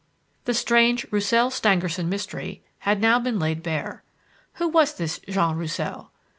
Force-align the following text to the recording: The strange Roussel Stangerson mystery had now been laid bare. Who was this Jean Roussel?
The 0.45 0.55
strange 0.55 1.05
Roussel 1.11 1.51
Stangerson 1.51 2.09
mystery 2.09 2.63
had 2.79 2.99
now 2.99 3.19
been 3.19 3.37
laid 3.37 3.61
bare. 3.61 4.01
Who 4.53 4.67
was 4.67 4.95
this 4.95 5.19
Jean 5.29 5.55
Roussel? 5.55 6.11